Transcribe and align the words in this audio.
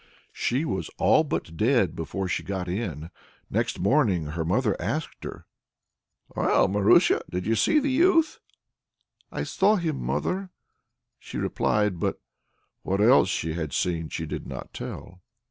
She 0.33 0.65
was 0.65 0.89
all 0.97 1.23
but 1.23 1.55
dead 1.55 1.95
before 1.95 2.27
she 2.27 2.41
got 2.41 2.67
in. 2.67 3.11
Next 3.51 3.77
morning 3.79 4.25
her 4.33 4.43
mother 4.43 4.75
asked 4.81 5.23
her: 5.25 5.45
"Well, 6.35 6.67
Marusia! 6.67 7.21
did 7.29 7.45
you 7.45 7.53
see 7.53 7.77
the 7.79 7.91
youth?" 7.91 8.39
"I 9.31 9.43
saw 9.43 9.75
him, 9.75 10.01
mother," 10.03 10.49
she 11.19 11.37
replied. 11.37 11.99
But 11.99 12.19
what 12.81 12.99
else 12.99 13.29
she 13.29 13.53
had 13.53 13.73
seen 13.73 14.09
she 14.09 14.25
did 14.25 14.47
not 14.47 14.73
tell. 14.73 15.21